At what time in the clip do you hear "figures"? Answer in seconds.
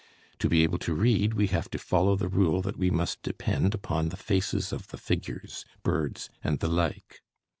4.97-5.63